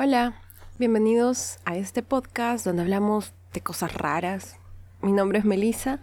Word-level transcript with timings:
Hola, 0.00 0.34
bienvenidos 0.78 1.58
a 1.64 1.76
este 1.76 2.04
podcast 2.04 2.64
donde 2.64 2.82
hablamos 2.82 3.32
de 3.52 3.60
cosas 3.62 3.92
raras. 3.94 4.56
Mi 5.02 5.10
nombre 5.10 5.40
es 5.40 5.44
Melissa 5.44 5.98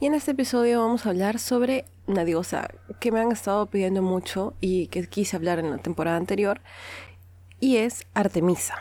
y 0.00 0.06
en 0.06 0.14
este 0.14 0.30
episodio 0.30 0.80
vamos 0.80 1.04
a 1.04 1.10
hablar 1.10 1.38
sobre 1.38 1.84
una 2.06 2.24
diosa 2.24 2.70
que 3.00 3.12
me 3.12 3.20
han 3.20 3.30
estado 3.30 3.66
pidiendo 3.66 4.00
mucho 4.00 4.54
y 4.62 4.86
que 4.86 5.06
quise 5.08 5.36
hablar 5.36 5.58
en 5.58 5.70
la 5.70 5.76
temporada 5.76 6.16
anterior 6.16 6.62
y 7.60 7.76
es 7.76 8.06
Artemisa. 8.14 8.76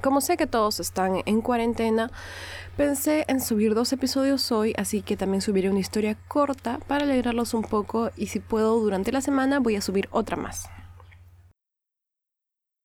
Como 0.00 0.20
sé 0.20 0.36
que 0.36 0.46
todos 0.46 0.78
están 0.78 1.22
en 1.26 1.40
cuarentena, 1.40 2.12
pensé 2.76 3.24
en 3.26 3.40
subir 3.40 3.74
dos 3.74 3.92
episodios 3.92 4.52
hoy, 4.52 4.72
así 4.78 5.02
que 5.02 5.16
también 5.16 5.40
subiré 5.40 5.68
una 5.68 5.80
historia 5.80 6.16
corta 6.28 6.78
para 6.86 7.02
alegrarlos 7.02 7.54
un 7.54 7.62
poco 7.62 8.12
y 8.16 8.28
si 8.28 8.38
puedo 8.38 8.78
durante 8.78 9.10
la 9.10 9.20
semana 9.20 9.58
voy 9.58 9.74
a 9.74 9.80
subir 9.80 10.08
otra 10.12 10.36
más. 10.36 10.70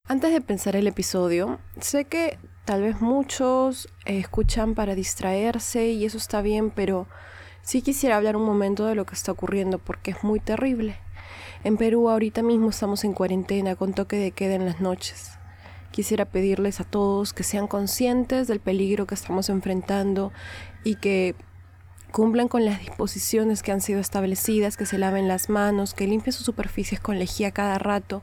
Antes 0.07 0.31
de 0.31 0.39
pensar 0.39 0.75
el 0.75 0.85
episodio, 0.85 1.57
sé 1.81 2.05
que 2.05 2.37
tal 2.63 2.83
vez 2.83 3.01
muchos 3.01 3.87
eh, 4.05 4.19
escuchan 4.19 4.75
para 4.75 4.93
distraerse 4.93 5.87
y 5.87 6.05
eso 6.05 6.19
está 6.19 6.43
bien, 6.43 6.69
pero 6.69 7.07
sí 7.63 7.81
quisiera 7.81 8.15
hablar 8.15 8.35
un 8.35 8.45
momento 8.45 8.85
de 8.85 8.93
lo 8.93 9.07
que 9.07 9.15
está 9.15 9.31
ocurriendo 9.31 9.79
porque 9.79 10.11
es 10.11 10.23
muy 10.23 10.39
terrible. 10.39 10.99
En 11.63 11.77
Perú 11.77 12.07
ahorita 12.07 12.43
mismo 12.43 12.69
estamos 12.69 13.03
en 13.03 13.13
cuarentena 13.13 13.75
con 13.75 13.95
toque 13.95 14.17
de 14.17 14.29
queda 14.29 14.53
en 14.53 14.65
las 14.65 14.79
noches. 14.79 15.31
Quisiera 15.89 16.25
pedirles 16.25 16.79
a 16.81 16.83
todos 16.83 17.33
que 17.33 17.41
sean 17.41 17.65
conscientes 17.65 18.47
del 18.47 18.59
peligro 18.59 19.07
que 19.07 19.15
estamos 19.15 19.49
enfrentando 19.49 20.31
y 20.83 20.97
que 20.97 21.33
cumplan 22.15 22.47
con 22.47 22.63
las 22.63 22.79
disposiciones 22.79 23.61
que 23.61 23.73
han 23.73 23.81
sido 23.81 23.99
establecidas, 23.99 24.77
que 24.77 24.85
se 24.85 24.97
laven 24.97 25.27
las 25.27 25.49
manos, 25.49 25.93
que 25.93 26.07
limpien 26.07 26.31
sus 26.31 26.45
superficies 26.45 27.01
con 27.01 27.19
lejía 27.19 27.51
cada 27.51 27.77
rato. 27.77 28.21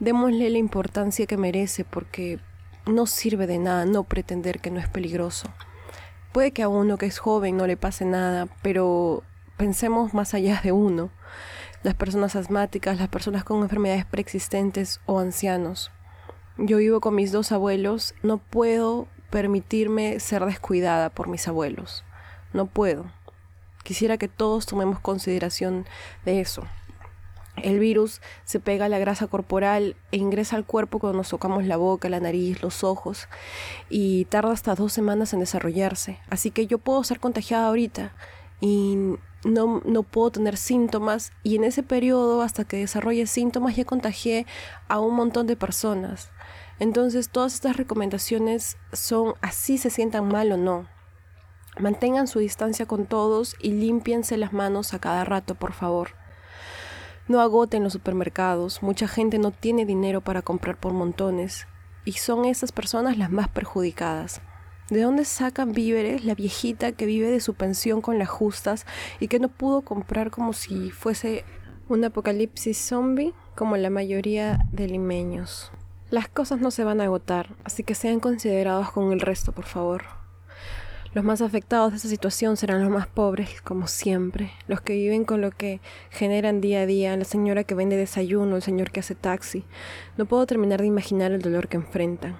Démosle 0.00 0.48
la 0.48 0.56
importancia 0.56 1.26
que 1.26 1.36
merece 1.36 1.84
porque 1.84 2.38
no 2.86 3.04
sirve 3.04 3.46
de 3.46 3.58
nada 3.58 3.84
no 3.84 4.04
pretender 4.04 4.60
que 4.60 4.70
no 4.70 4.80
es 4.80 4.88
peligroso. 4.88 5.50
Puede 6.32 6.52
que 6.52 6.62
a 6.62 6.70
uno 6.70 6.96
que 6.96 7.04
es 7.04 7.18
joven 7.18 7.58
no 7.58 7.66
le 7.66 7.76
pase 7.76 8.06
nada, 8.06 8.48
pero 8.62 9.22
pensemos 9.58 10.14
más 10.14 10.32
allá 10.32 10.62
de 10.64 10.72
uno. 10.72 11.10
Las 11.82 11.96
personas 11.96 12.34
asmáticas, 12.34 12.98
las 12.98 13.08
personas 13.08 13.44
con 13.44 13.60
enfermedades 13.60 14.06
preexistentes 14.06 15.02
o 15.04 15.18
ancianos. 15.18 15.90
Yo 16.56 16.78
vivo 16.78 17.00
con 17.00 17.14
mis 17.14 17.30
dos 17.30 17.52
abuelos, 17.52 18.14
no 18.22 18.38
puedo 18.38 19.06
permitirme 19.28 20.18
ser 20.18 20.46
descuidada 20.46 21.10
por 21.10 21.28
mis 21.28 21.46
abuelos. 21.46 22.04
No 22.54 22.64
puedo. 22.64 23.17
Quisiera 23.82 24.18
que 24.18 24.28
todos 24.28 24.66
tomemos 24.66 25.00
consideración 25.00 25.86
de 26.24 26.40
eso. 26.40 26.62
El 27.62 27.78
virus 27.78 28.20
se 28.44 28.60
pega 28.60 28.86
a 28.86 28.88
la 28.88 28.98
grasa 28.98 29.26
corporal 29.26 29.96
e 30.12 30.16
ingresa 30.16 30.56
al 30.56 30.64
cuerpo 30.64 30.98
cuando 30.98 31.18
nos 31.18 31.28
tocamos 31.28 31.64
la 31.64 31.76
boca, 31.76 32.08
la 32.08 32.20
nariz, 32.20 32.62
los 32.62 32.84
ojos 32.84 33.28
y 33.88 34.26
tarda 34.26 34.52
hasta 34.52 34.74
dos 34.74 34.92
semanas 34.92 35.32
en 35.32 35.40
desarrollarse. 35.40 36.20
Así 36.30 36.50
que 36.50 36.66
yo 36.66 36.78
puedo 36.78 37.02
ser 37.04 37.20
contagiada 37.20 37.68
ahorita 37.68 38.12
y 38.60 38.96
no, 39.44 39.82
no 39.84 40.02
puedo 40.02 40.30
tener 40.30 40.56
síntomas 40.56 41.32
y 41.42 41.56
en 41.56 41.64
ese 41.64 41.82
periodo 41.82 42.42
hasta 42.42 42.64
que 42.64 42.76
desarrolle 42.76 43.26
síntomas 43.26 43.76
ya 43.76 43.84
contagié 43.84 44.46
a 44.88 45.00
un 45.00 45.14
montón 45.14 45.46
de 45.46 45.56
personas. 45.56 46.30
Entonces 46.78 47.28
todas 47.28 47.54
estas 47.54 47.76
recomendaciones 47.76 48.76
son 48.92 49.34
así 49.40 49.78
se 49.78 49.90
sientan 49.90 50.28
mal 50.28 50.52
o 50.52 50.56
no. 50.56 50.86
Mantengan 51.78 52.26
su 52.26 52.38
distancia 52.38 52.86
con 52.86 53.06
todos 53.06 53.56
y 53.60 53.72
límpiense 53.72 54.36
las 54.36 54.52
manos 54.52 54.94
a 54.94 54.98
cada 54.98 55.24
rato, 55.24 55.54
por 55.54 55.72
favor. 55.72 56.10
No 57.28 57.40
agoten 57.40 57.84
los 57.84 57.92
supermercados, 57.92 58.82
mucha 58.82 59.06
gente 59.06 59.38
no 59.38 59.50
tiene 59.50 59.84
dinero 59.84 60.22
para 60.22 60.42
comprar 60.42 60.78
por 60.78 60.92
montones 60.92 61.66
y 62.04 62.12
son 62.12 62.46
esas 62.46 62.72
personas 62.72 63.18
las 63.18 63.30
más 63.30 63.48
perjudicadas. 63.48 64.40
¿De 64.88 65.02
dónde 65.02 65.26
sacan 65.26 65.72
víveres 65.72 66.24
la 66.24 66.34
viejita 66.34 66.92
que 66.92 67.04
vive 67.04 67.30
de 67.30 67.40
su 67.40 67.52
pensión 67.52 68.00
con 68.00 68.18
las 68.18 68.30
justas 68.30 68.86
y 69.20 69.28
que 69.28 69.38
no 69.38 69.48
pudo 69.48 69.82
comprar 69.82 70.30
como 70.30 70.54
si 70.54 70.90
fuese 70.90 71.44
un 71.90 72.02
apocalipsis 72.02 72.78
zombie 72.78 73.34
como 73.54 73.76
la 73.76 73.90
mayoría 73.90 74.60
de 74.72 74.88
limeños? 74.88 75.70
Las 76.08 76.28
cosas 76.28 76.60
no 76.60 76.70
se 76.70 76.84
van 76.84 77.02
a 77.02 77.04
agotar, 77.04 77.54
así 77.64 77.84
que 77.84 77.94
sean 77.94 78.20
considerados 78.20 78.90
con 78.90 79.12
el 79.12 79.20
resto, 79.20 79.52
por 79.52 79.66
favor. 79.66 80.04
Los 81.14 81.24
más 81.24 81.40
afectados 81.40 81.92
de 81.92 81.96
esta 81.96 82.08
situación 82.08 82.58
serán 82.58 82.82
los 82.82 82.90
más 82.90 83.06
pobres, 83.06 83.62
como 83.62 83.86
siempre, 83.86 84.50
los 84.66 84.82
que 84.82 84.92
viven 84.92 85.24
con 85.24 85.40
lo 85.40 85.50
que 85.50 85.80
generan 86.10 86.60
día 86.60 86.82
a 86.82 86.86
día, 86.86 87.16
la 87.16 87.24
señora 87.24 87.64
que 87.64 87.74
vende 87.74 87.96
desayuno, 87.96 88.56
el 88.56 88.62
señor 88.62 88.90
que 88.90 89.00
hace 89.00 89.14
taxi. 89.14 89.64
No 90.18 90.26
puedo 90.26 90.44
terminar 90.44 90.82
de 90.82 90.86
imaginar 90.86 91.32
el 91.32 91.40
dolor 91.40 91.68
que 91.68 91.78
enfrentan. 91.78 92.36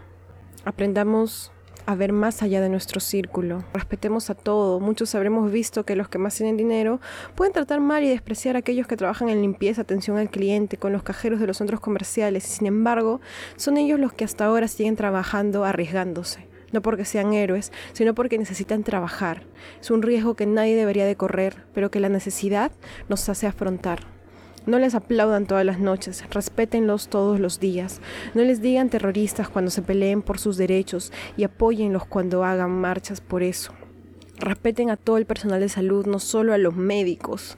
Aprendamos 0.67 1.51
a 1.87 1.95
ver 1.95 2.13
más 2.13 2.43
allá 2.43 2.61
de 2.61 2.69
nuestro 2.69 3.01
círculo. 3.01 3.65
Respetemos 3.73 4.29
a 4.29 4.35
todo. 4.35 4.81
Muchos 4.81 5.15
habremos 5.15 5.51
visto 5.51 5.85
que 5.85 5.97
los 5.97 6.11
que 6.11 6.19
más 6.19 6.35
tienen 6.35 6.59
dinero 6.59 7.01
pueden 7.37 7.55
tratar 7.55 7.81
mal 7.81 8.05
y 8.05 8.11
despreciar 8.11 8.57
a 8.57 8.59
aquellos 8.59 8.87
que 8.87 8.99
trabajan 8.99 9.31
en 9.31 9.41
limpieza, 9.41 9.81
atención 9.81 10.19
al 10.19 10.29
cliente, 10.29 10.77
con 10.77 10.93
los 10.93 11.03
cajeros 11.03 11.41
de 11.41 11.47
los 11.47 11.57
centros 11.57 11.81
comerciales. 11.81 12.45
Sin 12.45 12.67
embargo, 12.67 13.23
son 13.57 13.79
ellos 13.79 13.99
los 13.99 14.13
que 14.13 14.27
hasta 14.27 14.45
ahora 14.45 14.69
siguen 14.69 14.97
trabajando 14.97 15.65
arriesgándose 15.65 16.58
no 16.73 16.83
porque 16.83 17.05
sean 17.05 17.33
héroes, 17.33 17.73
sino 17.93 18.15
porque 18.15 18.39
necesitan 18.39 18.85
trabajar. 18.85 19.43
Es 19.81 19.91
un 19.91 20.03
riesgo 20.03 20.35
que 20.35 20.47
nadie 20.47 20.77
debería 20.77 21.07
de 21.07 21.17
correr, 21.17 21.65
pero 21.75 21.91
que 21.91 22.01
la 22.01 22.09
necesidad 22.09 22.73
nos 23.09 23.29
hace 23.29 23.47
afrontar. 23.47 24.01
No 24.67 24.79
les 24.79 24.95
aplaudan 24.95 25.47
todas 25.47 25.65
las 25.65 25.79
noches, 25.81 26.23
respétenlos 26.31 27.09
todos 27.09 27.41
los 27.41 27.59
días. 27.59 28.03
No 28.35 28.43
les 28.43 28.61
digan 28.61 28.91
terroristas 28.91 29.49
cuando 29.49 29.71
se 29.71 29.81
peleen 29.81 30.21
por 30.21 30.39
sus 30.39 30.59
derechos 30.59 31.11
y 31.39 31.45
apóyenlos 31.45 32.05
cuando 32.05 32.45
hagan 32.45 32.73
marchas 32.73 33.23
por 33.23 33.43
eso. 33.43 33.73
Respeten 34.39 34.91
a 34.91 34.97
todo 34.97 35.17
el 35.17 35.25
personal 35.25 35.61
de 35.61 35.69
salud, 35.69 36.07
no 36.07 36.19
solo 36.19 36.53
a 36.53 36.59
los 36.59 36.77
médicos. 36.77 37.57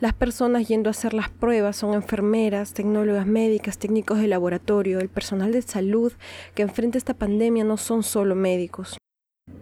Las 0.00 0.14
personas 0.14 0.66
yendo 0.66 0.88
a 0.88 0.92
hacer 0.92 1.12
las 1.12 1.28
pruebas 1.28 1.76
son 1.76 1.92
enfermeras, 1.92 2.72
tecnólogas 2.72 3.26
médicas, 3.26 3.76
técnicos 3.76 4.18
de 4.18 4.28
laboratorio, 4.28 4.98
el 4.98 5.10
personal 5.10 5.52
de 5.52 5.60
salud 5.60 6.10
que 6.54 6.62
enfrenta 6.62 6.96
esta 6.96 7.12
pandemia 7.12 7.64
no 7.64 7.76
son 7.76 8.02
solo 8.02 8.34
médicos. 8.34 8.96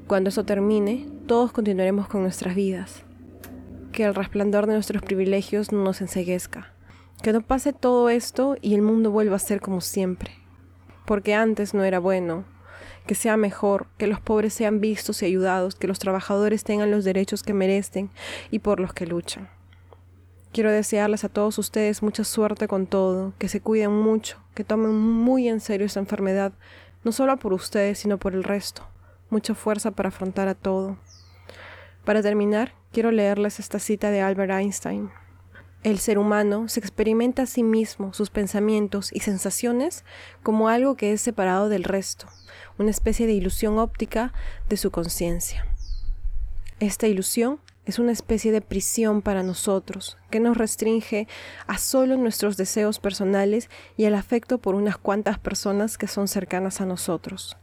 Cuando 0.07 0.29
eso 0.29 0.45
termine, 0.45 1.09
todos 1.27 1.51
continuaremos 1.51 2.07
con 2.07 2.23
nuestras 2.23 2.55
vidas. 2.55 3.03
Que 3.91 4.05
el 4.05 4.15
resplandor 4.15 4.69
de 4.69 4.75
nuestros 4.75 5.03
privilegios 5.03 5.73
no 5.73 5.83
nos 5.83 6.01
enseguezca. 6.01 6.73
Que 7.21 7.33
no 7.33 7.41
pase 7.41 7.73
todo 7.73 8.09
esto 8.09 8.55
y 8.63 8.77
el 8.77 8.83
mundo 8.83 9.11
vuelva 9.11 9.35
a 9.35 9.41
ser 9.41 9.61
como 9.61 9.81
siempre. 9.81 10.31
Porque 11.05 11.35
antes 11.35 11.75
no 11.75 11.83
era 11.83 11.99
bueno, 11.99 12.45
que 13.09 13.17
sea 13.17 13.37
mejor, 13.37 13.89
que 13.99 14.07
los 14.07 14.21
pobres 14.21 14.55
sean 14.55 14.81
vistos 14.81 15.21
y 15.23 15.27
ayudados, 15.27 15.75
que 15.75 15.89
los 15.89 15.99
trabajadores 15.99 16.63
tengan 16.63 16.93
los 16.93 17.05
derechos 17.05 17.43
que 17.43 17.55
merecen 17.55 18.11
y 18.53 18.61
por 18.61 18.79
los 18.79 18.93
que 18.93 19.05
luchan. 19.05 19.58
Quiero 20.53 20.73
desearles 20.73 21.25
a 21.25 21.29
todos 21.29 21.59
ustedes 21.59 22.03
mucha 22.03 22.25
suerte 22.25 22.69
con 22.69 22.87
todo, 22.87 23.35
que 23.39 23.49
se 23.49 23.61
cuiden 23.61 23.93
mucho, 23.93 24.39
que 24.55 24.65
tomen 24.65 24.97
muy 24.99 25.47
en 25.47 25.61
serio 25.61 25.87
esta 25.87 26.01
enfermedad, 26.01 26.53
no 27.05 27.13
solo 27.13 27.37
por 27.37 27.53
ustedes, 27.53 27.99
sino 27.99 28.19
por 28.19 28.35
el 28.35 28.45
resto. 28.45 28.83
Mucha 29.29 29.55
fuerza 29.55 29.91
para 29.91 30.09
afrontar 30.09 30.49
a 30.49 30.55
todo. 30.55 30.97
Para 32.05 32.23
terminar, 32.23 32.73
quiero 32.93 33.11
leerles 33.11 33.61
esta 33.61 33.79
cita 33.79 34.11
de 34.11 34.23
Albert 34.23 34.53
Einstein. 34.53 35.11
El 35.85 35.99
ser 35.99 36.19
humano 36.19 36.67
se 36.67 36.81
experimenta 36.81 37.43
a 37.43 37.47
sí 37.47 37.63
mismo, 37.63 38.13
sus 38.15 38.31
pensamientos 38.31 39.13
y 39.13 39.21
sensaciones 39.21 40.05
como 40.43 40.69
algo 40.69 40.97
que 40.97 41.13
es 41.13 41.21
separado 41.21 41.69
del 41.69 41.85
resto, 41.85 42.27
una 42.79 42.91
especie 42.91 43.27
de 43.27 43.35
ilusión 43.35 43.79
óptica 43.79 44.33
de 44.69 44.79
su 44.79 44.91
conciencia. 44.91 45.67
Esta 46.81 47.07
ilusión 47.07 47.61
es 47.89 47.99
una 47.99 48.13
especie 48.13 48.53
de 48.53 48.61
prisión 48.61 49.23
para 49.23 49.43
nosotros, 49.43 50.19
que 50.29 50.41
nos 50.41 50.59
restringe 50.59 51.27
a 51.67 51.79
solo 51.79 52.19
nuestros 52.19 52.59
deseos 52.59 53.01
personales 53.01 53.71
y 53.97 54.05
el 54.05 54.15
afecto 54.15 54.59
por 54.59 54.75
unas 54.75 54.99
cuantas 54.99 55.39
personas 55.39 55.97
que 55.97 56.07
son 56.07 56.29
cercanas 56.29 56.83
a 56.83 56.87
nosotros. 56.87 57.57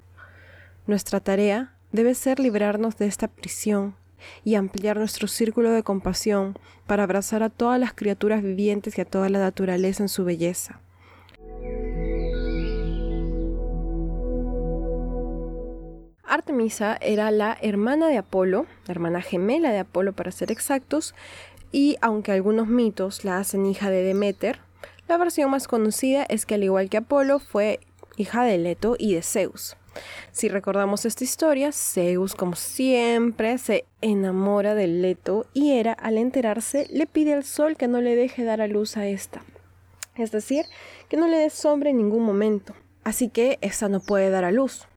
Nuestra 0.87 1.19
tarea 1.19 1.75
debe 1.91 2.15
ser 2.15 2.39
librarnos 2.39 2.97
de 2.97 3.05
esta 3.05 3.27
prisión 3.27 3.95
y 4.43 4.55
ampliar 4.55 4.97
nuestro 4.97 5.27
círculo 5.27 5.69
de 5.69 5.83
compasión 5.83 6.57
para 6.87 7.03
abrazar 7.03 7.43
a 7.43 7.51
todas 7.51 7.79
las 7.79 7.93
criaturas 7.93 8.41
vivientes 8.41 8.97
y 8.97 9.01
a 9.01 9.05
toda 9.05 9.29
la 9.29 9.37
naturaleza 9.37 10.01
en 10.01 10.09
su 10.09 10.25
belleza. 10.25 10.81
Artemisa 16.27 16.97
era 17.01 17.31
la 17.31 17.57
hermana 17.61 18.07
de 18.07 18.17
Apolo, 18.17 18.65
la 18.85 18.91
hermana 18.91 19.21
gemela 19.21 19.71
de 19.71 19.79
Apolo 19.79 20.13
para 20.13 20.31
ser 20.31 20.51
exactos, 20.51 21.15
y 21.71 21.97
aunque 22.01 22.31
algunos 22.31 22.67
mitos 22.67 23.25
la 23.25 23.37
hacen 23.37 23.65
hija 23.65 23.89
de 23.89 24.03
Demeter, 24.03 24.59
la 25.07 25.17
versión 25.17 25.51
más 25.51 25.67
conocida 25.67 26.23
es 26.29 26.45
que 26.45 26.55
al 26.55 26.63
igual 26.63 26.89
que 26.89 26.97
Apolo 26.97 27.39
fue 27.39 27.79
hija 28.17 28.43
de 28.43 28.57
Leto 28.57 28.95
y 28.97 29.13
de 29.13 29.21
Zeus. 29.21 29.77
Si 30.31 30.49
recordamos 30.49 31.05
esta 31.05 31.23
historia, 31.23 31.71
Zeus, 31.71 32.35
como 32.35 32.55
siempre, 32.55 33.57
se 33.57 33.85
enamora 34.01 34.75
de 34.75 34.87
Leto 34.87 35.45
y 35.53 35.71
Hera, 35.71 35.93
al 35.93 36.17
enterarse, 36.17 36.87
le 36.91 37.07
pide 37.07 37.33
al 37.33 37.43
sol 37.43 37.77
que 37.77 37.87
no 37.87 38.01
le 38.01 38.15
deje 38.15 38.43
dar 38.43 38.61
a 38.61 38.67
luz 38.67 38.97
a 38.97 39.07
esta. 39.07 39.41
Es 40.15 40.31
decir, 40.31 40.65
que 41.07 41.17
no 41.17 41.27
le 41.27 41.37
dé 41.37 41.49
sombra 41.49 41.89
en 41.89 41.97
ningún 41.97 42.23
momento. 42.23 42.73
así 43.03 43.29
que 43.29 43.59
esta 43.61 43.87
no 43.87 43.99
puede 43.99 44.31
dar 44.31 44.43
a 44.43 44.51
luz. 44.51 44.87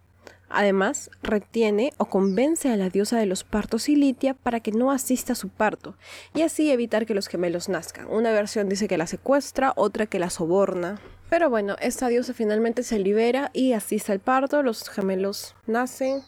Además, 0.49 1.11
retiene 1.23 1.93
o 1.99 2.07
convence 2.07 2.71
a 2.71 2.77
la 2.77 2.89
diosa 2.89 3.19
de 3.19 3.27
los 3.27 3.45
partos 3.45 3.89
Ilitia 3.89 4.35
para 4.35 4.61
que 4.61 4.73
no 4.73 4.91
asista 4.91 5.33
a 5.33 5.37
su 5.37 5.49
parto 5.49 5.97
y 6.35 6.43
así 6.43 6.71
evitar 6.71 7.07
que 7.07 7.15
los 7.15 7.29
gemelos 7.29 7.69
nazcan. 7.69 8.07
Una 8.09 8.33
versión 8.33 8.69
dice 8.69 8.89
que 8.89 8.99
la 8.99 9.07
secuestra, 9.07 9.73
otra 9.77 10.07
que 10.07 10.19
la 10.19 10.31
soborna. 10.31 11.01
Pero 11.29 11.51
bueno, 11.51 11.77
esta 11.81 12.09
diosa 12.09 12.33
finalmente 12.33 12.83
se 12.83 12.99
libera 12.99 13.51
y 13.53 13.75
asiste 13.75 14.13
al 14.13 14.21
parto, 14.21 14.63
los 14.63 14.89
gemelos 14.89 15.55
nacen 15.67 16.23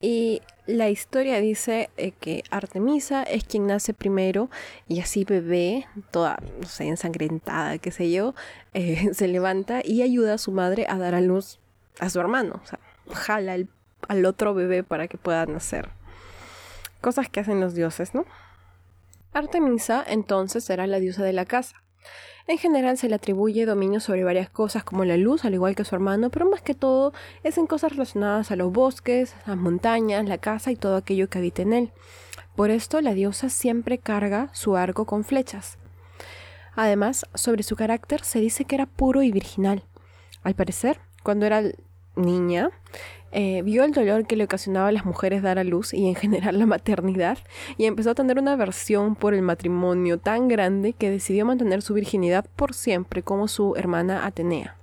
y 0.00 0.42
la 0.66 0.90
historia 0.90 1.40
dice 1.40 1.88
eh, 1.96 2.10
que 2.10 2.42
Artemisa 2.50 3.22
es 3.22 3.44
quien 3.44 3.68
nace 3.68 3.94
primero 3.94 4.50
y 4.88 5.00
así 5.00 5.24
bebé, 5.24 5.86
toda, 6.10 6.38
no 6.60 6.66
sé, 6.66 6.88
ensangrentada, 6.88 7.78
qué 7.78 7.92
sé 7.92 8.10
yo, 8.10 8.34
eh, 8.74 9.10
se 9.14 9.28
levanta 9.28 9.80
y 9.84 10.02
ayuda 10.02 10.34
a 10.34 10.38
su 10.38 10.50
madre 10.50 10.86
a 10.88 10.98
dar 10.98 11.14
a 11.14 11.20
luz 11.20 11.60
a 12.00 12.10
su 12.10 12.18
hermano. 12.18 12.60
O 12.62 12.66
sea, 12.66 12.80
jala 13.12 13.56
al 14.08 14.26
otro 14.26 14.54
bebé 14.54 14.82
para 14.82 15.08
que 15.08 15.18
pueda 15.18 15.46
nacer. 15.46 15.90
Cosas 17.00 17.28
que 17.28 17.40
hacen 17.40 17.60
los 17.60 17.74
dioses, 17.74 18.14
¿no? 18.14 18.24
Artemisa 19.32 20.04
entonces 20.06 20.68
era 20.68 20.86
la 20.86 21.00
diosa 21.00 21.24
de 21.24 21.32
la 21.32 21.46
casa. 21.46 21.82
En 22.48 22.58
general 22.58 22.98
se 22.98 23.08
le 23.08 23.14
atribuye 23.14 23.66
dominio 23.66 24.00
sobre 24.00 24.24
varias 24.24 24.50
cosas 24.50 24.82
como 24.82 25.04
la 25.04 25.16
luz, 25.16 25.44
al 25.44 25.54
igual 25.54 25.76
que 25.76 25.84
su 25.84 25.94
hermano, 25.94 26.28
pero 26.30 26.50
más 26.50 26.60
que 26.60 26.74
todo 26.74 27.12
es 27.44 27.56
en 27.56 27.66
cosas 27.66 27.92
relacionadas 27.92 28.50
a 28.50 28.56
los 28.56 28.72
bosques, 28.72 29.34
las 29.46 29.56
montañas, 29.56 30.28
la 30.28 30.38
casa 30.38 30.72
y 30.72 30.76
todo 30.76 30.96
aquello 30.96 31.28
que 31.28 31.38
habita 31.38 31.62
en 31.62 31.72
él. 31.72 31.92
Por 32.56 32.70
esto 32.70 33.00
la 33.00 33.14
diosa 33.14 33.48
siempre 33.48 33.98
carga 33.98 34.50
su 34.52 34.76
arco 34.76 35.06
con 35.06 35.24
flechas. 35.24 35.78
Además, 36.74 37.26
sobre 37.34 37.62
su 37.62 37.76
carácter 37.76 38.24
se 38.24 38.40
dice 38.40 38.64
que 38.64 38.74
era 38.74 38.86
puro 38.86 39.22
y 39.22 39.30
virginal. 39.30 39.84
Al 40.42 40.54
parecer, 40.54 41.00
cuando 41.22 41.46
era 41.46 41.62
niña, 42.16 42.70
eh, 43.34 43.62
vio 43.62 43.84
el 43.84 43.92
dolor 43.92 44.26
que 44.26 44.36
le 44.36 44.44
ocasionaba 44.44 44.88
a 44.88 44.92
las 44.92 45.06
mujeres 45.06 45.42
dar 45.42 45.58
a 45.58 45.64
luz 45.64 45.94
y 45.94 46.06
en 46.06 46.14
general 46.14 46.58
la 46.58 46.66
maternidad 46.66 47.38
y 47.78 47.86
empezó 47.86 48.10
a 48.10 48.14
tener 48.14 48.38
una 48.38 48.52
aversión 48.52 49.14
por 49.16 49.32
el 49.32 49.40
matrimonio 49.40 50.18
tan 50.18 50.48
grande 50.48 50.92
que 50.92 51.10
decidió 51.10 51.46
mantener 51.46 51.80
su 51.80 51.94
virginidad 51.94 52.44
por 52.56 52.74
siempre 52.74 53.22
como 53.22 53.48
su 53.48 53.74
hermana 53.76 54.26
Atenea. 54.26 54.76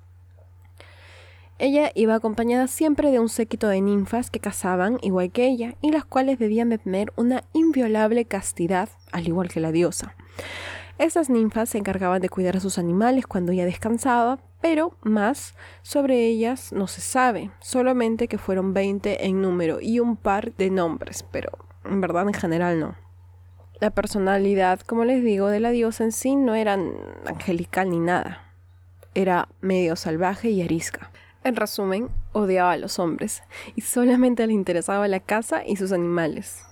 Ella 1.60 1.92
iba 1.94 2.16
acompañada 2.16 2.68
siempre 2.68 3.12
de 3.12 3.20
un 3.20 3.30
séquito 3.30 3.68
de 3.68 3.82
ninfas 3.82 4.32
que 4.32 4.40
cazaban 4.40 4.98
igual 5.02 5.30
que 5.30 5.46
ella 5.46 5.76
y 5.82 5.92
las 5.92 6.06
cuales 6.06 6.40
debían 6.40 6.70
de 6.70 6.78
tener 6.78 7.12
una 7.18 7.44
inviolable 7.54 8.26
castidad 8.26 8.90
al 9.12 9.28
igual 9.28 9.50
que 9.50 9.60
la 9.60 9.74
diosa. 9.74 10.16
Esas 10.98 11.30
ninfas 11.30 11.70
se 11.70 11.78
encargaban 11.78 12.22
de 12.22 12.30
cuidar 12.30 12.58
a 12.58 12.62
sus 12.62 12.78
animales 12.78 13.28
cuando 13.28 13.52
ella 13.52 13.66
descansaba, 13.66 14.40
pero 14.62 14.98
más 15.02 15.56
sobre 15.82 16.28
ellas 16.28 16.72
no 16.74 16.88
se 16.88 17.02
sabe, 17.02 17.52
solamente 17.60 18.28
que 18.28 18.38
fueron 18.38 18.74
20 18.74 19.26
en 19.26 19.42
número 19.42 19.80
y 19.82 20.00
un 20.00 20.18
par 20.18 20.54
de 20.56 20.70
nombres, 20.70 21.26
pero 21.32 21.50
en 21.86 22.02
verdad 22.02 22.28
en 22.28 22.34
general 22.34 22.80
no. 22.80 22.96
La 23.80 23.92
personalidad, 23.92 24.82
como 24.82 25.06
les 25.06 25.24
digo, 25.24 25.48
de 25.48 25.62
la 25.62 25.70
diosa 25.70 26.04
en 26.04 26.12
sí 26.12 26.36
no 26.36 26.54
era 26.54 26.78
angelical 27.26 27.90
ni 27.90 28.00
nada. 28.00 28.54
Era 29.16 29.48
medio 29.62 29.96
salvaje 29.96 30.50
y 30.50 30.62
arisca. 30.62 31.12
En 31.46 31.56
resumen, 31.56 32.10
odiaba 32.34 32.74
a 32.74 32.78
los 32.78 33.00
hombres 33.00 33.42
y 33.76 33.82
solamente 33.82 34.46
le 34.46 34.54
interesaba 34.54 35.08
la 35.08 35.22
casa 35.22 35.66
y 35.66 35.78
sus 35.78 35.94
animales. 35.94 36.66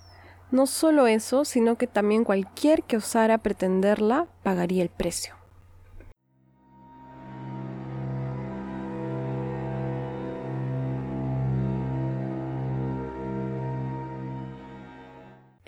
No 0.52 0.68
solo 0.68 1.08
eso, 1.08 1.46
sino 1.46 1.78
que 1.78 1.88
también 1.88 2.26
cualquier 2.26 2.84
que 2.84 2.98
osara 2.98 3.38
pretenderla 3.38 4.28
pagaría 4.44 4.84
el 4.84 4.90
precio. 4.90 5.37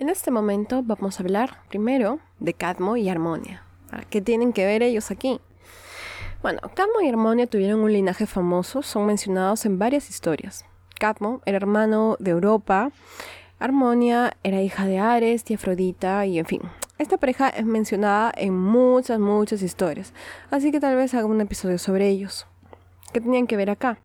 En 0.00 0.08
este 0.08 0.30
momento 0.30 0.82
vamos 0.82 1.20
a 1.20 1.22
hablar 1.22 1.58
primero 1.68 2.20
de 2.38 2.54
Cadmo 2.54 2.96
y 2.96 3.10
Armonia. 3.10 3.62
¿Qué 4.08 4.22
tienen 4.22 4.54
que 4.54 4.64
ver 4.64 4.82
ellos 4.82 5.10
aquí? 5.10 5.42
Bueno, 6.40 6.58
Cadmo 6.74 7.02
y 7.02 7.08
Armonia 7.10 7.46
tuvieron 7.46 7.80
un 7.80 7.92
linaje 7.92 8.24
famoso, 8.24 8.80
son 8.80 9.04
mencionados 9.04 9.66
en 9.66 9.78
varias 9.78 10.08
historias. 10.08 10.64
Cadmo 10.98 11.42
era 11.44 11.58
hermano 11.58 12.16
de 12.18 12.30
Europa, 12.30 12.92
Armonia 13.58 14.32
era 14.42 14.62
hija 14.62 14.86
de 14.86 14.98
Ares 14.98 15.44
y 15.50 15.54
Afrodita 15.56 16.24
y 16.24 16.38
en 16.38 16.46
fin. 16.46 16.62
Esta 16.96 17.18
pareja 17.18 17.50
es 17.50 17.66
mencionada 17.66 18.32
en 18.34 18.56
muchas, 18.56 19.20
muchas 19.20 19.60
historias, 19.60 20.14
así 20.50 20.72
que 20.72 20.80
tal 20.80 20.96
vez 20.96 21.12
haga 21.12 21.26
un 21.26 21.42
episodio 21.42 21.76
sobre 21.76 22.08
ellos. 22.08 22.46
¿Qué 23.12 23.20
tenían 23.20 23.46
que 23.46 23.58
ver 23.58 23.68
acá? 23.68 23.98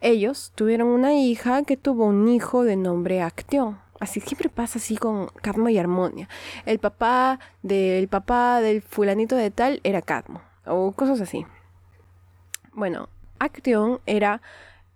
Ellos 0.00 0.50
tuvieron 0.56 0.88
una 0.88 1.14
hija 1.14 1.62
que 1.62 1.76
tuvo 1.76 2.06
un 2.06 2.26
hijo 2.26 2.64
de 2.64 2.74
nombre 2.74 3.22
Acteón. 3.22 3.78
Así 4.00 4.20
siempre 4.20 4.48
pasa 4.48 4.78
así 4.78 4.96
con 4.96 5.26
Cadmo 5.42 5.68
y 5.68 5.78
Armonia. 5.78 6.28
El 6.66 6.78
papá 6.78 7.40
del 7.62 8.08
papá 8.08 8.60
del 8.60 8.82
fulanito 8.82 9.34
de 9.36 9.50
tal 9.50 9.80
era 9.82 10.02
Cadmo. 10.02 10.40
O 10.66 10.92
cosas 10.92 11.20
así. 11.20 11.46
Bueno, 12.72 13.08
Acteón 13.38 14.00
era 14.06 14.40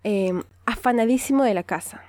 em, 0.04 0.42
afanadísimo 0.66 1.42
de 1.42 1.54
la 1.54 1.64
casa. 1.64 2.02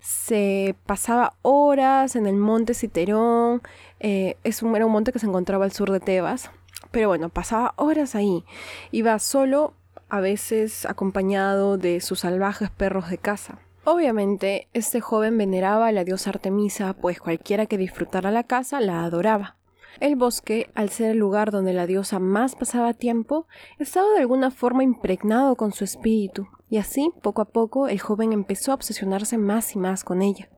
Se 0.00 0.76
pasaba 0.86 1.34
horas 1.42 2.16
en 2.16 2.26
el 2.26 2.36
monte 2.36 2.74
Citerón. 2.74 3.62
Eh, 4.00 4.36
es 4.44 4.62
un, 4.62 4.76
era 4.76 4.86
un 4.86 4.92
monte 4.92 5.12
que 5.12 5.18
se 5.18 5.26
encontraba 5.26 5.64
al 5.64 5.72
sur 5.72 5.90
de 5.90 6.00
Tebas. 6.00 6.50
Pero 6.90 7.08
bueno, 7.08 7.30
pasaba 7.30 7.74
horas 7.76 8.14
ahí. 8.14 8.44
Iba 8.90 9.18
solo, 9.18 9.74
a 10.08 10.20
veces 10.20 10.86
acompañado 10.86 11.78
de 11.78 12.00
sus 12.00 12.20
salvajes 12.20 12.70
perros 12.70 13.08
de 13.08 13.18
casa. 13.18 13.58
Obviamente, 13.84 14.68
este 14.74 15.00
joven 15.00 15.36
veneraba 15.36 15.88
a 15.88 15.92
la 15.92 16.04
diosa 16.04 16.30
Artemisa, 16.30 16.94
pues 16.94 17.20
cualquiera 17.20 17.66
que 17.66 17.78
disfrutara 17.78 18.30
la 18.30 18.44
casa 18.44 18.80
la 18.80 19.02
adoraba. 19.02 19.56
El 19.98 20.14
bosque, 20.14 20.70
al 20.74 20.90
ser 20.90 21.10
el 21.10 21.18
lugar 21.18 21.50
donde 21.50 21.72
la 21.72 21.86
diosa 21.86 22.20
más 22.20 22.54
pasaba 22.54 22.94
tiempo, 22.94 23.46
estaba 23.78 24.08
de 24.10 24.20
alguna 24.20 24.52
forma 24.52 24.84
impregnado 24.84 25.56
con 25.56 25.72
su 25.72 25.82
espíritu, 25.82 26.46
y 26.70 26.78
así, 26.78 27.12
poco 27.22 27.42
a 27.42 27.46
poco, 27.46 27.88
el 27.88 28.00
joven 28.00 28.32
empezó 28.32 28.70
a 28.70 28.76
obsesionarse 28.76 29.36
más 29.36 29.74
y 29.74 29.78
más 29.78 30.04
con 30.04 30.22
ella. 30.22 30.48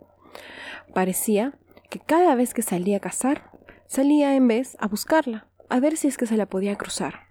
Parecía 0.92 1.54
que 1.88 2.00
cada 2.00 2.34
vez 2.34 2.52
que 2.52 2.62
salía 2.62 2.98
a 2.98 3.00
cazar, 3.00 3.50
salía 3.86 4.36
en 4.36 4.46
vez 4.48 4.76
a 4.80 4.86
buscarla, 4.86 5.48
a 5.70 5.80
ver 5.80 5.96
si 5.96 6.08
es 6.08 6.18
que 6.18 6.26
se 6.26 6.36
la 6.36 6.46
podía 6.46 6.76
cruzar. 6.76 7.28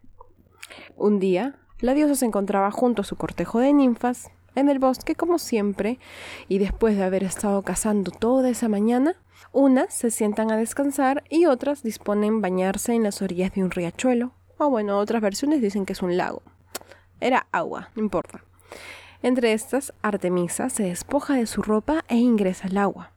Un 0.97 1.19
día, 1.19 1.59
la 1.79 1.93
diosa 1.93 2.15
se 2.15 2.25
encontraba 2.25 2.71
junto 2.71 3.03
a 3.03 3.05
su 3.05 3.15
cortejo 3.15 3.59
de 3.59 3.73
ninfas, 3.73 4.31
en 4.55 4.69
el 4.69 4.79
bosque 4.79 5.15
como 5.15 5.39
siempre, 5.39 5.99
y 6.47 6.59
después 6.59 6.97
de 6.97 7.03
haber 7.03 7.23
estado 7.23 7.61
cazando 7.61 8.11
toda 8.11 8.49
esa 8.49 8.69
mañana, 8.69 9.15
unas 9.51 9.93
se 9.93 10.11
sientan 10.11 10.51
a 10.51 10.57
descansar 10.57 11.23
y 11.29 11.45
otras 11.45 11.83
disponen 11.83 12.41
bañarse 12.41 12.93
en 12.93 13.03
las 13.03 13.21
orillas 13.21 13.53
de 13.53 13.63
un 13.63 13.71
riachuelo, 13.71 14.33
o 14.57 14.69
bueno, 14.69 14.97
otras 14.97 15.21
versiones 15.21 15.61
dicen 15.61 15.85
que 15.85 15.93
es 15.93 16.01
un 16.01 16.17
lago. 16.17 16.41
Era 17.19 17.47
agua, 17.51 17.89
no 17.95 18.03
importa. 18.03 18.43
Entre 19.21 19.53
estas, 19.53 19.93
Artemisa 20.01 20.69
se 20.69 20.83
despoja 20.83 21.35
de 21.35 21.45
su 21.45 21.61
ropa 21.61 22.03
e 22.07 22.17
ingresa 22.17 22.67
al 22.67 22.77
agua. 22.77 23.13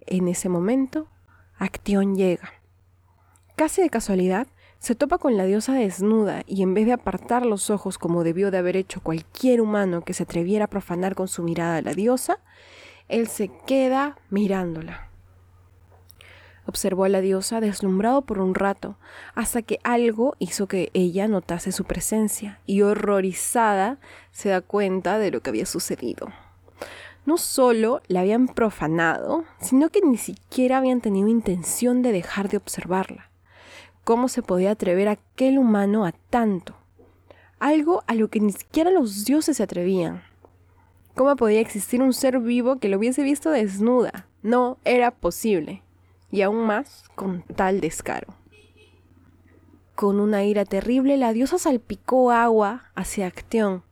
En 0.00 0.26
ese 0.26 0.48
momento, 0.48 1.08
Actión 1.58 2.16
llega. 2.16 2.52
Casi 3.54 3.82
de 3.82 3.90
casualidad, 3.90 4.48
se 4.78 4.94
topa 4.94 5.18
con 5.18 5.36
la 5.36 5.44
diosa 5.44 5.74
desnuda 5.74 6.42
y 6.46 6.62
en 6.62 6.74
vez 6.74 6.86
de 6.86 6.92
apartar 6.92 7.44
los 7.44 7.70
ojos 7.70 7.98
como 7.98 8.24
debió 8.24 8.50
de 8.50 8.58
haber 8.58 8.76
hecho 8.76 9.00
cualquier 9.00 9.60
humano 9.60 10.02
que 10.02 10.14
se 10.14 10.24
atreviera 10.24 10.66
a 10.66 10.70
profanar 10.70 11.14
con 11.14 11.28
su 11.28 11.42
mirada 11.42 11.78
a 11.78 11.82
la 11.82 11.94
diosa, 11.94 12.38
él 13.08 13.28
se 13.28 13.50
queda 13.66 14.16
mirándola. 14.30 15.10
Observó 16.66 17.04
a 17.04 17.08
la 17.08 17.20
diosa 17.20 17.60
deslumbrado 17.60 18.22
por 18.22 18.40
un 18.40 18.54
rato, 18.54 18.96
hasta 19.34 19.62
que 19.62 19.78
algo 19.84 20.34
hizo 20.40 20.66
que 20.66 20.90
ella 20.94 21.28
notase 21.28 21.70
su 21.70 21.84
presencia 21.84 22.60
y 22.66 22.82
horrorizada 22.82 23.98
se 24.32 24.48
da 24.48 24.60
cuenta 24.60 25.18
de 25.18 25.30
lo 25.30 25.40
que 25.40 25.50
había 25.50 25.66
sucedido. 25.66 26.28
No 27.24 27.38
solo 27.38 28.02
la 28.08 28.20
habían 28.20 28.48
profanado, 28.48 29.44
sino 29.60 29.90
que 29.90 30.00
ni 30.00 30.16
siquiera 30.16 30.78
habían 30.78 31.00
tenido 31.00 31.28
intención 31.28 32.02
de 32.02 32.12
dejar 32.12 32.48
de 32.48 32.56
observarla. 32.56 33.30
¿Cómo 34.06 34.28
se 34.28 34.40
podía 34.40 34.70
atrever 34.70 35.08
aquel 35.08 35.58
humano 35.58 36.06
a 36.06 36.12
tanto? 36.12 36.76
Algo 37.58 38.04
a 38.06 38.14
lo 38.14 38.28
que 38.28 38.38
ni 38.38 38.52
siquiera 38.52 38.92
los 38.92 39.24
dioses 39.24 39.56
se 39.56 39.64
atrevían. 39.64 40.22
¿Cómo 41.16 41.34
podía 41.34 41.58
existir 41.58 42.00
un 42.00 42.12
ser 42.12 42.38
vivo 42.38 42.76
que 42.76 42.88
lo 42.88 42.98
hubiese 42.98 43.24
visto 43.24 43.50
desnuda? 43.50 44.28
No 44.44 44.78
era 44.84 45.10
posible. 45.10 45.82
Y 46.30 46.42
aún 46.42 46.68
más 46.68 47.02
con 47.16 47.42
tal 47.56 47.80
descaro. 47.80 48.28
Con 49.96 50.20
una 50.20 50.44
ira 50.44 50.64
terrible, 50.64 51.16
la 51.16 51.32
diosa 51.32 51.58
salpicó 51.58 52.30
agua 52.30 52.92
hacia 52.94 53.26
Acteón, 53.26 53.82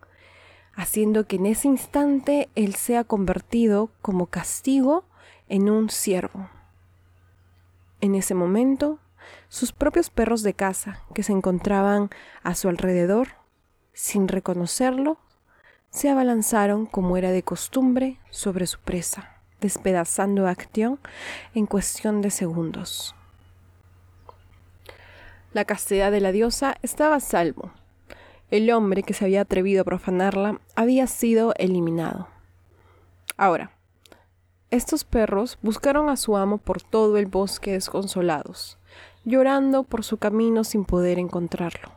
haciendo 0.77 1.27
que 1.27 1.37
en 1.37 1.47
ese 1.47 1.67
instante 1.67 2.49
él 2.55 2.77
sea 2.77 3.03
convertido 3.03 3.91
como 4.01 4.27
castigo 4.27 5.07
en 5.49 5.69
un 5.69 5.91
siervo. 5.91 6.49
En 8.01 8.15
ese 8.15 8.35
momento, 8.35 9.01
sus 9.49 9.73
propios 9.73 10.11
perros 10.11 10.43
de 10.43 10.55
casa, 10.55 11.01
que 11.15 11.23
se 11.23 11.33
encontraban 11.33 12.11
a 12.43 12.55
su 12.55 12.69
alrededor, 12.69 13.29
sin 13.93 14.29
reconocerlo, 14.29 15.19
se 15.91 16.11
abalanzaron 16.11 16.87
como 16.87 17.17
era 17.17 17.31
de 17.31 17.43
costumbre 17.43 18.19
sobre 18.31 18.67
su 18.67 18.81
presa, 18.81 19.37
despedazando 19.61 20.47
a 20.47 20.51
Acción 20.51 20.99
en 21.55 21.67
cuestión 21.67 22.21
de 22.21 22.31
segundos. 22.31 23.15
La 25.53 25.65
castidad 25.65 26.11
de 26.11 26.21
la 26.21 26.33
diosa 26.33 26.77
estaba 26.83 27.15
a 27.15 27.21
salvo. 27.21 27.71
El 28.51 28.73
hombre 28.73 29.05
que 29.05 29.15
se 29.15 29.25
había 29.25 29.43
atrevido 29.43 29.83
a 29.83 29.85
profanarla 29.85 30.61
había 30.75 31.07
sido 31.07 31.55
eliminado. 31.59 32.27
Ahora, 33.37 33.71
estos 34.71 35.05
perros 35.05 35.59
buscaron 35.63 36.09
a 36.09 36.17
su 36.17 36.37
amo 36.37 36.59
por 36.59 36.83
todo 36.83 37.17
el 37.17 37.27
bosque 37.27 37.71
desconsolados, 37.71 38.79
llorando 39.25 39.85
por 39.85 40.05
su 40.05 40.19
camino 40.19 40.65
sin 40.65 40.85
poder 40.85 41.19
encontrarlo. 41.19 41.93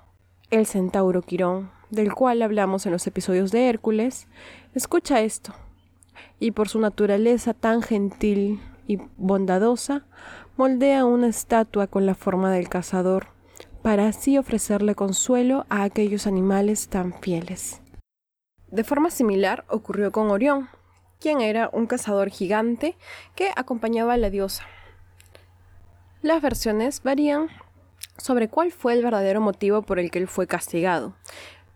El 0.50 0.66
centauro 0.66 1.22
Quirón, 1.22 1.72
del 1.90 2.14
cual 2.14 2.42
hablamos 2.42 2.86
en 2.86 2.92
los 2.92 3.06
episodios 3.08 3.52
de 3.52 3.70
Hércules, 3.70 4.28
escucha 4.74 5.22
esto, 5.22 5.54
y 6.40 6.52
por 6.52 6.70
su 6.70 6.80
naturaleza 6.80 7.54
tan 7.54 7.82
gentil 7.82 8.62
y 8.88 9.00
bondadosa, 9.18 10.06
moldea 10.56 11.06
una 11.06 11.28
estatua 11.28 11.88
con 11.88 12.06
la 12.06 12.16
forma 12.16 12.52
del 12.52 12.70
cazador, 12.70 13.28
para 13.82 14.08
así 14.08 14.38
ofrecerle 14.38 14.96
consuelo 14.96 15.66
a 15.70 15.84
aquellos 15.84 16.28
animales 16.28 16.88
tan 16.88 17.14
fieles. 17.14 17.82
De 18.70 18.84
forma 18.84 19.12
similar 19.12 19.66
ocurrió 19.70 20.12
con 20.12 20.30
Orión, 20.30 20.70
quien 21.20 21.42
era 21.42 21.70
un 21.72 21.88
cazador 21.88 22.30
gigante 22.30 22.98
que 23.36 23.50
acompañaba 23.56 24.14
a 24.14 24.18
la 24.18 24.30
diosa. 24.30 24.64
Las 26.28 26.42
versiones 26.42 27.04
varían 27.04 27.48
sobre 28.18 28.50
cuál 28.50 28.74
fue 28.74 28.92
el 28.92 29.02
verdadero 29.02 29.40
motivo 29.40 29.84
por 29.84 29.98
el 29.98 30.12
que 30.12 30.20
él 30.20 30.28
fue 30.28 30.46
castigado. 30.46 31.16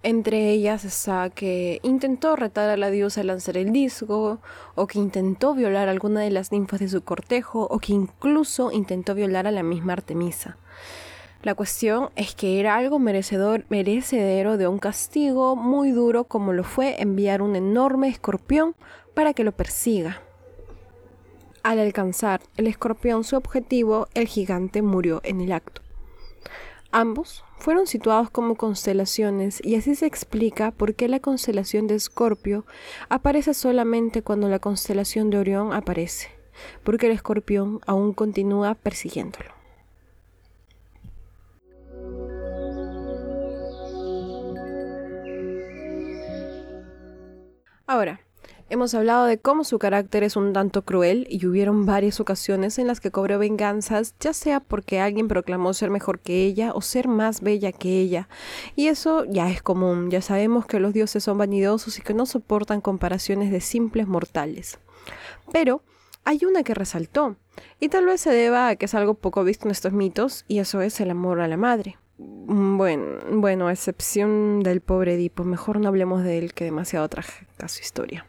Entre 0.04 0.50
ellas 0.50 0.84
está 0.84 1.30
que 1.30 1.80
intentó 1.84 2.36
retar 2.36 2.70
a 2.70 2.76
la 2.76 2.90
diosa 2.90 3.22
a 3.22 3.24
lanzar 3.24 3.56
el 3.56 3.72
disco, 3.72 4.42
o 4.76 4.88
que 4.88 5.00
intentó 5.00 5.56
violar 5.56 5.88
a 5.88 5.92
alguna 5.92 6.20
de 6.20 6.32
las 6.32 6.52
ninfas 6.52 6.82
de 6.82 6.90
su 6.90 7.02
cortejo, 7.02 7.66
o 7.72 7.80
que 7.80 7.94
incluso 7.94 8.74
intentó 8.74 9.16
violar 9.16 9.48
a 9.48 9.52
la 9.52 9.64
misma 9.64 9.94
Artemisa. 9.94 10.58
La 11.44 11.56
cuestión 11.56 12.10
es 12.18 12.36
que 12.36 12.60
era 12.60 12.76
algo 12.76 13.00
merecedor, 13.00 13.64
merecedero 13.70 14.58
de 14.58 14.68
un 14.68 14.80
castigo 14.80 15.56
muy 15.56 15.92
duro 15.92 16.26
como 16.26 16.52
lo 16.52 16.66
fue 16.66 17.02
enviar 17.02 17.42
un 17.42 17.56
enorme 17.56 18.10
escorpión 18.10 18.76
para 19.16 19.34
que 19.34 19.46
lo 19.46 19.54
persiga. 19.54 20.22
Al 21.64 21.78
alcanzar 21.78 22.42
el 22.58 22.66
escorpión 22.66 23.24
su 23.24 23.36
objetivo, 23.36 24.08
el 24.16 24.28
gigante 24.28 24.82
murió 24.82 25.22
en 25.24 25.42
el 25.42 25.52
acto. 25.52 25.84
Ambos 26.92 27.44
fueron 27.58 27.86
situados 27.86 28.32
como 28.32 28.56
constelaciones 28.56 29.64
y 29.64 29.76
así 29.76 29.94
se 29.94 30.08
explica 30.08 30.72
por 30.72 30.96
qué 30.96 31.08
la 31.08 31.20
constelación 31.20 31.86
de 31.86 31.96
Escorpio 31.96 32.66
aparece 33.10 33.54
solamente 33.54 34.24
cuando 34.24 34.50
la 34.50 34.58
constelación 34.58 35.30
de 35.30 35.38
Orión 35.38 35.72
aparece, 35.72 36.30
porque 36.84 37.06
el 37.06 37.14
escorpión 37.14 37.80
aún 37.86 38.14
continúa 38.14 38.74
persiguiéndolo. 38.74 39.52
Ahora, 47.86 48.22
Hemos 48.72 48.94
hablado 48.94 49.26
de 49.26 49.38
cómo 49.38 49.66
su 49.66 49.80
carácter 49.80 50.24
es 50.24 50.38
un 50.38 50.54
tanto 50.54 50.86
cruel 50.86 51.28
y 51.30 51.46
hubieron 51.46 51.86
varias 51.86 52.22
ocasiones 52.22 52.80
en 52.80 52.88
las 52.88 53.02
que 53.02 53.12
cobró 53.12 53.38
venganzas, 53.38 54.16
ya 54.22 54.32
sea 54.32 54.62
porque 54.62 55.02
alguien 55.02 55.28
proclamó 55.28 55.74
ser 55.74 55.90
mejor 55.90 56.22
que 56.22 56.46
ella 56.46 56.72
o 56.74 56.82
ser 56.82 57.10
más 57.10 57.42
bella 57.42 57.74
que 57.74 58.00
ella. 58.00 58.30
Y 58.78 58.88
eso 58.88 59.26
ya 59.26 59.50
es 59.50 59.62
común, 59.62 60.10
ya 60.10 60.22
sabemos 60.22 60.66
que 60.68 60.80
los 60.80 60.94
dioses 60.94 61.22
son 61.22 61.38
vanidosos 61.38 62.00
y 62.00 62.02
que 62.02 62.14
no 62.14 62.26
soportan 62.26 62.80
comparaciones 62.80 63.52
de 63.52 63.60
simples 63.60 64.08
mortales. 64.08 64.80
Pero 65.52 65.84
hay 66.24 66.46
una 66.46 66.64
que 66.64 66.74
resaltó, 66.74 67.36
y 67.82 67.90
tal 67.90 68.06
vez 68.06 68.22
se 68.22 68.32
deba 68.32 68.70
a 68.70 68.78
que 68.78 68.86
es 68.86 68.96
algo 68.96 69.16
poco 69.16 69.44
visto 69.44 69.68
en 69.68 69.72
estos 69.72 69.92
mitos, 69.92 70.46
y 70.48 70.60
eso 70.60 70.80
es 70.80 71.02
el 71.02 71.12
amor 71.12 71.42
a 71.42 71.50
la 71.50 71.58
madre. 71.58 71.98
Mm, 72.18 72.78
bueno, 72.78 73.20
bueno, 73.32 73.68
a 73.68 73.74
excepción 73.74 74.62
del 74.62 74.80
pobre 74.80 75.16
Edipo, 75.16 75.44
mejor 75.44 75.82
no 75.82 75.90
hablemos 75.90 76.24
de 76.24 76.38
él 76.38 76.54
que 76.54 76.64
demasiado 76.64 77.10
trágica 77.10 77.68
su 77.68 77.82
historia. 77.82 78.26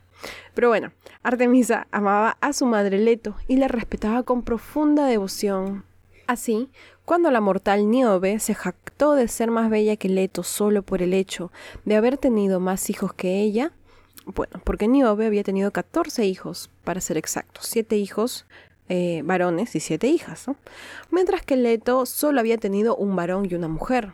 Pero 0.54 0.68
bueno, 0.68 0.92
Artemisa 1.22 1.86
amaba 1.90 2.36
a 2.40 2.52
su 2.52 2.66
madre 2.66 2.98
Leto 2.98 3.36
y 3.48 3.56
la 3.56 3.68
respetaba 3.68 4.22
con 4.22 4.42
profunda 4.42 5.06
devoción. 5.06 5.84
Así, 6.26 6.68
cuando 7.04 7.30
la 7.30 7.40
mortal 7.40 7.90
Niobe 7.90 8.38
se 8.38 8.54
jactó 8.54 9.14
de 9.14 9.28
ser 9.28 9.50
más 9.50 9.70
bella 9.70 9.96
que 9.96 10.08
Leto 10.08 10.42
solo 10.42 10.82
por 10.82 11.02
el 11.02 11.14
hecho 11.14 11.50
de 11.84 11.96
haber 11.96 12.16
tenido 12.16 12.60
más 12.60 12.90
hijos 12.90 13.12
que 13.12 13.40
ella, 13.40 13.72
bueno, 14.24 14.60
porque 14.64 14.88
Niobe 14.88 15.26
había 15.26 15.42
tenido 15.42 15.72
14 15.72 16.24
hijos, 16.26 16.70
para 16.84 17.00
ser 17.00 17.16
exactos, 17.16 17.66
7 17.66 17.96
hijos 17.96 18.46
eh, 18.88 19.22
varones 19.24 19.74
y 19.74 19.80
7 19.80 20.06
hijas, 20.06 20.46
mientras 21.10 21.42
que 21.42 21.56
Leto 21.56 22.06
solo 22.06 22.40
había 22.40 22.58
tenido 22.58 22.94
un 22.94 23.16
varón 23.16 23.46
y 23.50 23.54
una 23.54 23.68
mujer. 23.68 24.12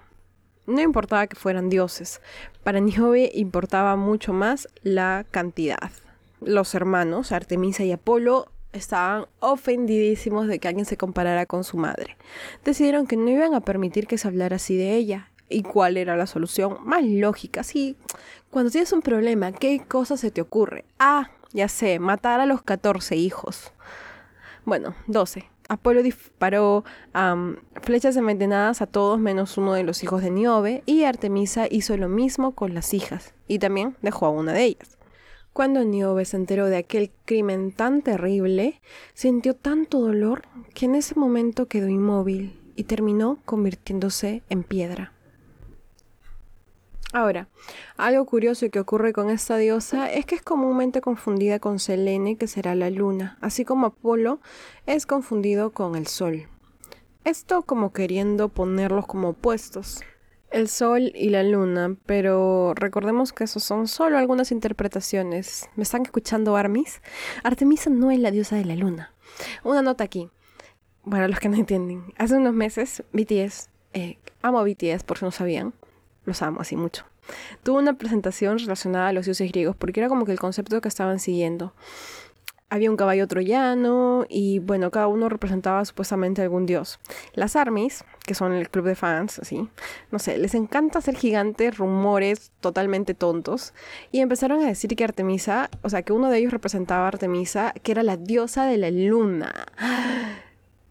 No 0.66 0.80
importaba 0.80 1.26
que 1.26 1.37
fueran 1.37 1.68
dioses, 1.68 2.21
para 2.62 2.80
Niobe 2.80 3.30
importaba 3.35 3.97
mucho 3.97 4.33
más 4.33 4.68
la 4.83 5.26
cantidad. 5.30 5.90
Los 6.40 6.75
hermanos, 6.75 7.33
Artemisa 7.33 7.85
y 7.85 7.92
Apolo, 7.92 8.47
estaban 8.73 9.26
ofendidísimos 9.40 10.47
de 10.47 10.59
que 10.59 10.68
alguien 10.68 10.87
se 10.87 10.97
comparara 10.97 11.47
con 11.47 11.64
su 11.64 11.76
madre. 11.76 12.16
Decidieron 12.64 13.07
que 13.07 13.16
no 13.16 13.30
iban 13.30 13.54
a 13.54 13.61
permitir 13.61 14.07
que 14.07 14.18
se 14.18 14.28
hablara 14.28 14.57
así 14.57 14.76
de 14.76 14.95
ella. 14.95 15.30
¿Y 15.49 15.62
cuál 15.62 15.97
era 15.97 16.16
la 16.16 16.26
solución? 16.26 16.76
Más 16.85 17.02
lógica, 17.02 17.62
sí. 17.62 17.97
Cuando 18.50 18.71
tienes 18.71 18.92
un 18.92 19.00
problema, 19.00 19.52
¿qué 19.52 19.83
cosa 19.87 20.16
se 20.16 20.30
te 20.30 20.42
ocurre? 20.42 20.85
Ah, 20.99 21.30
ya 21.52 21.68
sé, 21.68 21.99
matar 21.99 22.40
a 22.40 22.47
los 22.47 22.62
14 22.62 23.16
hijos. 23.16 23.73
Bueno, 24.66 24.95
12. 25.07 25.49
Apolo 25.71 26.02
disparó 26.02 26.85
flechas 27.83 28.16
envenenadas 28.16 28.83
a 28.83 28.87
todos 28.87 29.18
menos 29.18 29.57
uno 29.57 29.73
de 29.73 29.83
los 29.83 30.02
hijos 30.02 30.23
de 30.23 30.30
Niobe 30.30 30.83
y 30.87 31.04
Artemisa 31.04 31.66
hizo 31.71 31.97
lo 31.97 32.09
mismo 32.09 32.52
con 32.52 32.75
las 32.75 32.92
hijas 32.95 33.35
y 33.49 33.59
también 33.59 33.97
dejó 34.02 34.26
a 34.26 34.30
una 34.30 34.52
de 34.52 34.64
ellas. 34.64 34.98
Cuando 35.59 35.85
Niobe 35.85 36.25
se 36.25 36.37
enteró 36.37 36.67
de 36.67 36.77
aquel 36.77 37.11
crimen 37.25 37.73
tan 37.73 38.03
terrible, 38.03 38.81
sintió 39.12 39.55
tanto 39.55 39.99
dolor 39.99 40.43
que 40.73 40.87
en 40.87 40.95
ese 40.95 41.17
momento 41.17 41.67
quedó 41.67 41.88
inmóvil 41.88 42.57
y 42.77 42.85
terminó 42.85 43.38
convirtiéndose 43.45 44.45
en 44.50 44.62
piedra. 44.62 45.12
Ahora, 47.12 47.49
algo 47.97 48.25
curioso 48.25 48.71
que 48.71 48.79
ocurre 48.79 49.12
con 49.12 49.31
esta 49.31 49.57
diosa 49.57 50.12
es 50.12 50.27
que 50.27 50.37
es 50.37 50.43
comúnmente 50.43 51.00
confundida 51.00 51.59
con 51.59 51.81
Selene, 51.81 52.37
que 52.37 52.47
será 52.47 52.77
la 52.77 52.91
luna, 52.91 53.37
así 53.41 53.65
como 53.65 53.87
Apolo 53.87 54.38
es 54.87 55.07
confundido 55.07 55.73
con 55.73 55.97
el 55.97 56.07
sol. 56.07 56.47
Esto 57.25 57.62
como 57.62 57.93
queriendo 57.93 58.49
ponerlos 58.49 59.09
como 59.09 59.31
opuestos. 59.31 60.03
El 60.50 60.69
sol 60.69 61.12
y 61.14 61.28
la 61.28 61.43
luna, 61.43 61.97
pero 62.07 62.73
recordemos 62.75 63.35
que 63.35 63.45
eso 63.45 63.61
son 63.61 63.87
solo 63.87 64.17
algunas 64.17 64.50
interpretaciones. 64.50 65.69
¿Me 65.76 65.83
están 65.83 66.02
escuchando 66.02 66.57
Armis? 66.57 67.02
Artemisa 67.45 67.90
no 67.90 68.11
es 68.11 68.19
la 68.19 68.31
diosa 68.31 68.57
de 68.57 68.64
la 68.64 68.75
luna. 68.75 69.12
Una 69.62 69.83
nota 69.83 70.05
aquí. 70.05 70.31
Bueno, 71.05 71.28
los 71.28 71.38
que 71.38 71.50
no 71.50 71.57
entienden. 71.57 72.14
Hace 72.17 72.37
unos 72.37 72.55
meses, 72.55 73.02
BTS, 73.12 73.69
eh, 73.93 74.19
amo 74.40 74.59
a 74.59 74.64
BTS 74.64 75.05
por 75.05 75.19
si 75.19 75.26
no 75.26 75.31
sabían, 75.31 75.75
los 76.25 76.40
amo 76.40 76.61
así 76.61 76.76
mucho. 76.76 77.05
Tuvo 77.62 77.78
una 77.78 77.95
presentación 77.95 78.59
relacionada 78.59 79.09
a 79.09 79.12
los 79.12 79.26
dioses 79.26 79.50
griegos 79.52 79.76
porque 79.76 80.00
era 80.00 80.09
como 80.09 80.25
que 80.25 80.33
el 80.33 80.38
concepto 80.40 80.81
que 80.81 80.88
estaban 80.88 81.19
siguiendo. 81.19 81.75
Había 82.71 82.90
un 82.90 82.97
caballo 82.97 83.26
troyano 83.28 84.26
y 84.28 84.59
bueno, 84.61 84.90
cada 84.90 85.09
uno 85.09 85.28
representaba 85.28 85.85
supuestamente 85.85 86.43
algún 86.43 86.67
dios. 86.67 87.00
Las 87.35 87.57
armies, 87.57 88.05
que 88.28 88.35
son 88.35 88.52
el 88.52 88.70
club 88.70 88.85
de 88.85 88.94
fans, 88.94 89.40
así, 89.40 89.68
no 90.12 90.20
sé, 90.20 90.38
les 90.38 90.54
encanta 90.54 91.00
ser 91.00 91.16
gigantes, 91.16 91.76
rumores 91.76 92.52
totalmente 92.61 93.14
tontos 93.14 93.75
y 94.12 94.20
empezaron 94.20 94.62
a 94.62 94.66
decir 94.66 94.94
que 94.94 95.02
Artemisa, 95.02 95.68
o 95.82 95.88
sea, 95.88 96.02
que 96.02 96.12
uno 96.12 96.30
de 96.30 96.38
ellos 96.38 96.52
representaba 96.52 97.06
a 97.06 97.08
Artemisa, 97.08 97.75
que 97.82 97.90
era 97.90 98.04
la 98.04 98.16
diosa 98.16 98.66
de 98.66 98.76
la 98.76 98.90
luna. 98.90 99.66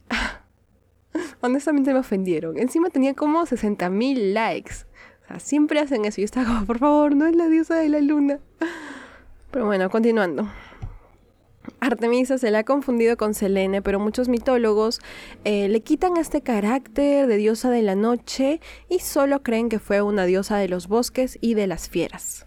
Honestamente 1.42 1.94
me 1.94 2.00
ofendieron. 2.00 2.58
Encima 2.58 2.90
tenía 2.90 3.14
como 3.14 3.46
60.000 3.46 4.34
likes 4.34 4.88
siempre 5.38 5.80
hacen 5.80 6.06
eso. 6.06 6.22
Yo 6.22 6.26
estaba 6.26 6.48
como, 6.48 6.66
por 6.66 6.80
favor, 6.80 7.16
no 7.16 7.26
es 7.26 7.36
la 7.36 7.48
diosa 7.48 7.76
de 7.76 7.90
la 7.90 8.02
luna. 8.02 8.40
Pero 9.52 9.66
bueno, 9.66 9.90
continuando. 9.90 10.50
Artemisa 11.80 12.38
se 12.38 12.52
le 12.52 12.58
ha 12.58 12.64
confundido 12.64 13.18
con 13.18 13.34
Selene, 13.34 13.82
pero 13.82 14.00
muchos 14.00 14.30
mitólogos 14.30 15.00
eh, 15.44 15.68
le 15.70 15.82
quitan 15.82 16.18
este 16.18 16.42
carácter 16.42 17.28
de 17.28 17.38
diosa 17.38 17.70
de 17.70 17.82
la 17.82 17.96
noche 17.96 18.62
y 18.90 19.00
solo 19.00 19.44
creen 19.44 19.70
que 19.70 19.80
fue 19.80 20.02
una 20.02 20.26
diosa 20.26 20.58
de 20.58 20.68
los 20.68 20.88
bosques 20.88 21.38
y 21.42 21.54
de 21.54 21.68
las 21.68 21.90
fieras. 21.90 22.46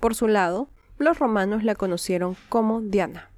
Por 0.00 0.14
su 0.14 0.26
lado, 0.26 0.68
los 0.98 1.18
romanos 1.18 1.64
la 1.64 1.74
conocieron 1.74 2.36
como 2.48 2.80
Diana. 2.80 3.30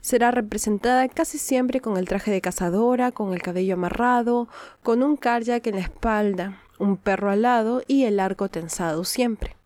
Será 0.00 0.30
representada 0.30 1.08
casi 1.08 1.38
siempre 1.38 1.80
con 1.80 1.96
el 1.96 2.06
traje 2.06 2.30
de 2.30 2.40
cazadora, 2.40 3.12
con 3.12 3.32
el 3.32 3.40
cabello 3.40 3.74
amarrado, 3.74 4.48
con 4.82 5.02
un 5.02 5.16
kayak 5.16 5.66
en 5.66 5.76
la 5.76 5.80
espalda, 5.80 6.60
un 6.78 6.96
perro 6.96 7.30
alado 7.30 7.82
y 7.86 8.04
el 8.04 8.20
arco 8.20 8.48
tensado 8.48 9.04
siempre. 9.04 9.56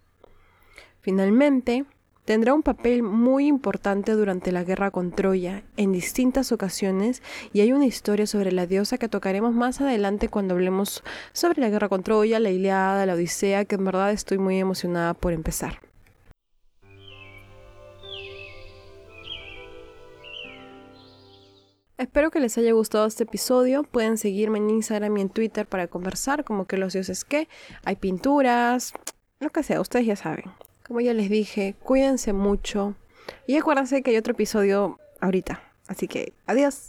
Finalmente, 1.01 1.87
tendrá 2.29 2.53
un 2.53 2.63
papel 2.63 3.03
muy 3.03 3.47
importante 3.47 4.13
durante 4.13 4.53
la 4.53 4.63
guerra 4.63 4.91
con 4.91 5.13
Troya 5.13 5.63
en 5.79 5.93
distintas 5.93 6.53
ocasiones 6.53 7.23
y 7.55 7.63
hay 7.63 7.73
una 7.73 7.87
historia 7.87 8.27
sobre 8.27 8.53
la 8.53 8.67
diosa 8.67 8.99
que 8.99 9.09
tocaremos 9.09 9.55
más 9.55 9.81
adelante 9.81 10.29
cuando 10.29 10.53
hablemos 10.53 11.03
sobre 11.33 11.63
la 11.63 11.71
guerra 11.71 11.89
con 11.89 12.03
Troya, 12.03 12.39
la 12.39 12.51
Iliada, 12.51 13.07
la 13.07 13.15
Odisea, 13.15 13.65
que 13.65 13.77
en 13.77 13.87
verdad 13.87 14.13
estoy 14.13 14.37
muy 14.37 14.59
emocionada 14.59 15.15
por 15.15 15.33
empezar. 15.33 15.81
Espero 21.97 22.31
que 22.31 22.41
les 22.41 22.59
haya 22.59 22.73
gustado 22.73 23.07
este 23.07 23.23
episodio. 23.23 23.85
Pueden 23.85 24.19
seguirme 24.19 24.59
en 24.59 24.69
Instagram 24.69 25.17
y 25.17 25.23
en 25.23 25.31
Twitter 25.31 25.67
para 25.67 25.87
conversar, 25.87 26.45
como 26.45 26.67
que 26.67 26.77
los 26.77 26.93
dioses 26.93 27.25
que 27.25 27.49
hay 27.87 27.97
pinturas, 27.97 28.93
lo 29.41 29.49
que 29.49 29.63
sea, 29.63 29.81
ustedes 29.81 30.05
ya 30.05 30.17
saben. 30.17 30.68
Como 30.89 31.01
ya 31.01 31.13
les 31.13 31.29
dije, 31.29 31.77
cuídense 31.85 32.33
mucho. 32.33 32.95
Y 33.47 33.57
acuérdense 33.59 34.03
que 34.03 34.11
hay 34.11 34.17
otro 34.17 34.33
episodio 34.33 34.99
ahorita. 35.21 35.63
Así 35.87 36.09
que, 36.09 36.33
adiós. 36.47 36.89